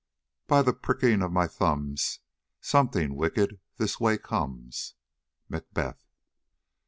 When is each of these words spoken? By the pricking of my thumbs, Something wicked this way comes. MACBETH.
By 0.47 0.63
the 0.63 0.73
pricking 0.73 1.21
of 1.21 1.31
my 1.31 1.45
thumbs, 1.47 2.21
Something 2.59 3.15
wicked 3.15 3.59
this 3.77 3.99
way 3.99 4.17
comes. 4.17 4.95
MACBETH. 5.47 6.03